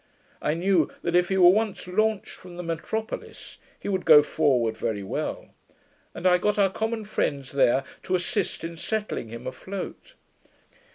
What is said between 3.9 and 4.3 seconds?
go